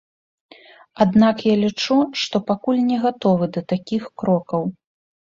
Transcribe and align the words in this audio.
Аднак 1.03 1.35
я 1.49 1.55
лічу, 1.63 1.97
што 2.21 2.35
пакуль 2.49 2.79
не 2.87 2.97
гатовы 3.03 3.45
да 3.59 3.63
такіх 3.75 4.03
крокаў. 4.23 4.63